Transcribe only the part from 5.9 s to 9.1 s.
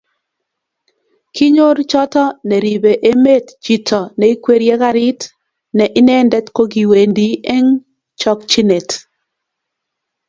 inendet kokiwendi eng chokchinet